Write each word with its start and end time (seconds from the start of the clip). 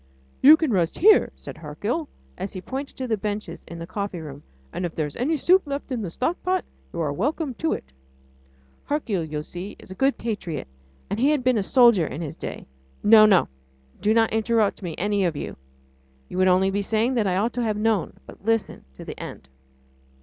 "You 0.41 0.57
can 0.57 0.71
rest 0.73 0.97
here," 0.97 1.31
said 1.35 1.59
Hercule, 1.59 2.09
and 2.35 2.49
he 2.49 2.59
pointed 2.59 2.97
to 2.97 3.07
the 3.07 3.17
benches 3.17 3.63
in 3.65 3.77
the 3.77 3.85
coffee 3.85 4.19
room, 4.19 4.41
"and 4.73 4.83
if 4.83 4.95
there 4.95 5.05
is 5.05 5.15
any 5.15 5.37
soup 5.37 5.61
left 5.67 5.91
in 5.91 6.01
the 6.01 6.09
stockpot, 6.09 6.63
you 6.91 6.99
are 6.99 7.13
welcome 7.13 7.53
to 7.59 7.73
it." 7.73 7.83
Hercule, 8.85 9.23
you 9.23 9.43
see, 9.43 9.75
is 9.77 9.91
a 9.91 9.93
good 9.93 10.17
patriot, 10.17 10.67
and 11.07 11.19
he 11.19 11.29
had 11.29 11.43
been 11.43 11.59
a 11.59 11.61
soldier 11.61 12.07
in 12.07 12.19
his 12.19 12.35
day.... 12.35 12.65
No! 13.03 13.27
no... 13.27 13.47
do 14.01 14.11
not 14.11 14.33
interrupt 14.33 14.81
me, 14.81 14.95
any 14.97 15.23
of 15.23 15.35
you... 15.35 15.55
you 16.29 16.39
would 16.39 16.47
only 16.47 16.71
be 16.71 16.81
saying 16.81 17.13
that 17.13 17.27
I 17.27 17.37
ought 17.37 17.53
to 17.53 17.61
have 17.63 17.77
known... 17.77 18.13
but 18.25 18.43
listen 18.43 18.83
to 18.95 19.05
the 19.05 19.19
end. 19.19 19.49